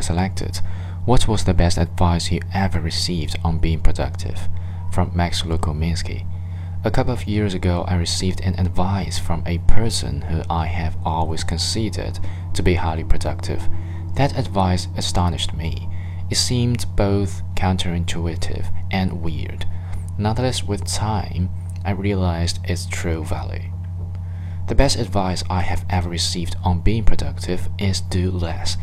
selected. 0.00 0.60
What 1.04 1.26
was 1.26 1.44
the 1.44 1.54
best 1.54 1.78
advice 1.78 2.30
you 2.30 2.40
ever 2.52 2.80
received 2.80 3.38
on 3.44 3.58
being 3.58 3.80
productive? 3.80 4.48
From 4.92 5.10
Max 5.14 5.42
Lukominskyi. 5.42 6.26
A 6.84 6.90
couple 6.90 7.12
of 7.12 7.26
years 7.26 7.54
ago, 7.54 7.84
I 7.88 7.96
received 7.96 8.40
an 8.40 8.58
advice 8.58 9.18
from 9.18 9.42
a 9.44 9.58
person 9.58 10.22
who 10.22 10.42
I 10.48 10.66
have 10.66 10.96
always 11.04 11.42
considered 11.44 12.18
to 12.54 12.62
be 12.62 12.74
highly 12.74 13.04
productive. 13.04 13.68
That 14.14 14.38
advice 14.38 14.88
astonished 14.96 15.54
me. 15.54 15.88
It 16.30 16.36
seemed 16.36 16.86
both 16.94 17.42
counterintuitive 17.54 18.66
and 18.90 19.22
weird. 19.22 19.64
Nonetheless, 20.18 20.62
with 20.62 20.84
time, 20.84 21.50
I 21.84 21.92
realized 21.92 22.58
its 22.64 22.86
true 22.86 23.24
value. 23.24 23.72
The 24.66 24.74
best 24.74 24.98
advice 24.98 25.42
I 25.48 25.62
have 25.62 25.86
ever 25.88 26.10
received 26.10 26.56
on 26.62 26.80
being 26.80 27.04
productive 27.04 27.68
is 27.78 28.02
do 28.02 28.30
less. 28.30 28.76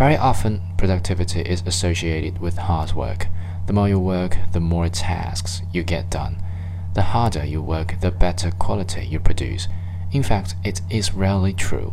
Very 0.00 0.16
often, 0.16 0.62
productivity 0.78 1.42
is 1.42 1.62
associated 1.66 2.38
with 2.38 2.56
hard 2.56 2.94
work. 2.94 3.26
The 3.66 3.74
more 3.74 3.86
you 3.86 3.98
work, 3.98 4.38
the 4.52 4.58
more 4.58 4.88
tasks 4.88 5.60
you 5.74 5.82
get 5.82 6.08
done. 6.08 6.42
The 6.94 7.02
harder 7.02 7.44
you 7.44 7.60
work, 7.60 8.00
the 8.00 8.10
better 8.10 8.50
quality 8.50 9.04
you 9.04 9.20
produce. 9.20 9.68
In 10.10 10.22
fact, 10.22 10.54
it 10.64 10.80
is 10.88 11.12
rarely 11.12 11.52
true. 11.52 11.92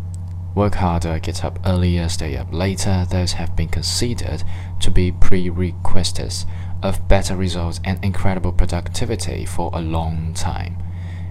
Work 0.55 0.75
harder, 0.75 1.19
get 1.19 1.43
up 1.43 1.59
earlier, 1.65 2.07
stay 2.07 2.37
up 2.37 2.47
later, 2.53 3.05
those 3.09 3.33
have 3.33 3.57
been 3.57 3.67
considered 3.67 4.41
to 4.79 4.89
be 4.89 5.11
prerequisites 5.11 6.45
of 6.81 7.09
better 7.09 7.35
results 7.35 7.81
and 7.83 8.01
incredible 8.05 8.53
productivity 8.53 9.43
for 9.43 9.69
a 9.73 9.81
long 9.81 10.33
time. 10.33 10.77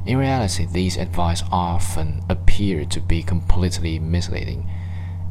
In 0.04 0.18
reality, 0.18 0.66
these 0.66 0.98
advice 0.98 1.42
often 1.50 2.22
appear 2.28 2.84
to 2.84 3.00
be 3.00 3.22
completely 3.22 3.98
misleading. 3.98 4.70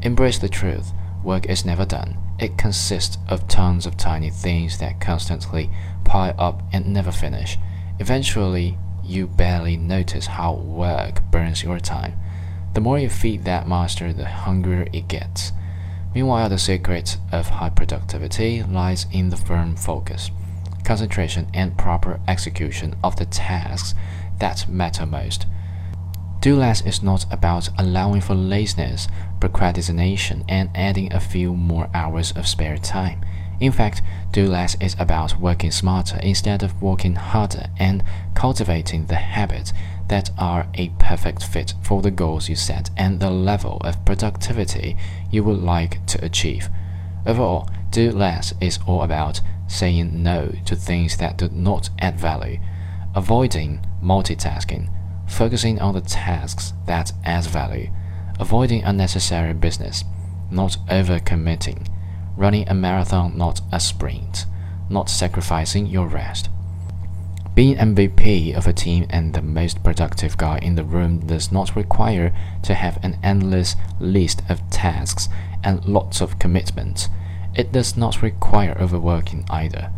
Embrace 0.02 0.40
the 0.40 0.50
truth. 0.50 0.92
Work 1.26 1.50
is 1.50 1.66
never 1.66 1.86
done. 1.86 2.18
It 2.38 2.56
consists 2.56 3.18
of 3.28 3.48
tons 3.48 3.88
of 3.88 3.98
tiny 3.98 4.30
things 4.30 4.78
that 4.78 5.02
constantly 5.02 5.72
pile 6.04 6.36
up 6.38 6.62
and 6.72 6.94
never 6.94 7.12
finish. 7.12 7.58
Eventually, 7.98 8.78
you 9.04 9.26
barely 9.26 9.76
notice 9.76 10.28
how 10.28 10.54
work 10.54 11.24
burns 11.32 11.64
your 11.64 11.80
time. 11.80 12.14
The 12.76 12.82
more 12.82 13.00
you 13.00 13.10
feed 13.10 13.44
that 13.46 13.68
monster, 13.68 14.14
the 14.14 14.26
hungrier 14.26 14.88
it 14.94 15.08
gets. 15.08 15.52
Meanwhile, 16.14 16.50
the 16.50 16.60
secret 16.60 17.18
of 17.32 17.50
high 17.50 17.72
productivity 17.72 18.62
lies 18.62 19.08
in 19.12 19.30
the 19.30 19.38
firm 19.38 19.76
focus, 19.76 20.30
concentration, 20.84 21.48
and 21.56 21.76
proper 21.76 22.20
execution 22.28 22.96
of 23.04 23.16
the 23.16 23.26
tasks 23.26 23.96
that 24.38 24.70
matter 24.70 25.08
most. 25.08 25.48
Do 26.46 26.56
less 26.56 26.86
is 26.86 27.02
not 27.02 27.26
about 27.34 27.70
allowing 27.76 28.22
for 28.22 28.36
laziness, 28.36 29.08
procrastination, 29.40 30.46
and 30.48 30.70
adding 30.76 31.12
a 31.12 31.20
few 31.20 31.56
more 31.56 31.90
hours 31.92 32.34
of 32.34 32.48
spare 32.48 32.78
time. 32.78 33.26
In 33.60 33.72
fact, 33.72 34.04
do 34.32 34.46
less 34.46 34.80
is 34.80 34.96
about 35.00 35.40
working 35.40 35.72
smarter 35.72 36.20
instead 36.22 36.62
of 36.62 36.80
working 36.84 37.16
harder 37.16 37.66
and 37.80 38.04
cultivating 38.36 39.08
the 39.08 39.16
habits 39.16 39.74
that 40.08 40.30
are 40.38 40.68
a 40.76 40.90
perfect 41.00 41.44
fit 41.44 41.74
for 41.82 42.04
the 42.04 42.12
goals 42.12 42.48
you 42.48 42.56
set 42.56 42.92
and 42.96 43.20
the 43.20 43.32
level 43.32 43.78
of 43.78 44.06
productivity 44.06 44.96
you 45.32 45.44
would 45.44 45.64
like 45.64 46.06
to 46.06 46.24
achieve. 46.24 46.70
Overall, 47.26 47.68
do 47.90 48.12
less 48.12 48.54
is 48.62 48.78
all 48.86 49.02
about 49.02 49.42
saying 49.68 50.22
no 50.22 50.52
to 50.66 50.76
things 50.76 51.18
that 51.18 51.38
do 51.38 51.50
not 51.50 51.90
add 51.98 52.20
value, 52.20 52.60
avoiding 53.16 53.84
multitasking, 54.00 54.92
focusing 55.28 55.80
on 55.80 55.94
the 55.94 56.02
tasks 56.02 56.74
that 56.86 57.12
add 57.24 57.46
value, 57.46 57.90
avoiding 58.40 58.84
unnecessary 58.84 59.54
business, 59.54 60.04
not 60.52 60.78
overcommitting 60.90 61.88
running 62.38 62.68
a 62.68 62.74
marathon, 62.74 63.38
not 63.38 63.62
a 63.72 63.80
sprint, 63.80 64.46
not 64.90 65.10
sacrificing 65.10 65.86
your 65.86 66.08
rest. 66.08 66.50
Being 67.54 67.78
MVP 67.78 68.54
of 68.54 68.68
a 68.68 68.74
team 68.74 69.06
and 69.10 69.34
the 69.34 69.42
most 69.42 69.82
productive 69.82 70.38
guy 70.38 70.60
in 70.60 70.76
the 70.76 70.84
room 70.84 71.26
does 71.26 71.52
not 71.52 71.76
require 71.76 72.36
to 72.64 72.74
have 72.74 73.02
an 73.02 73.18
endless 73.24 73.76
list 74.00 74.42
of 74.50 74.70
tasks 74.70 75.30
and 75.64 75.86
lots 75.86 76.20
of 76.20 76.38
commitments. 76.38 77.08
It 77.56 77.72
does 77.72 77.96
not 77.96 78.22
require 78.22 78.78
overworking 78.78 79.46
either. 79.50 79.90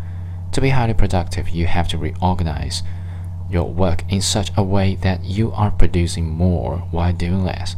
To 0.52 0.62
be 0.62 0.70
highly 0.70 0.94
productive, 0.94 1.50
you 1.50 1.66
have 1.66 1.88
to 1.90 1.98
reorganize 1.98 2.84
your 3.50 3.70
work 3.70 4.04
in 4.10 4.22
such 4.22 4.52
a 4.56 4.64
way 4.64 4.96
that 4.96 5.24
you 5.24 5.52
are 5.52 5.72
producing 5.72 6.30
more 6.30 6.78
while 6.92 7.14
doing 7.14 7.44
less. 7.44 7.76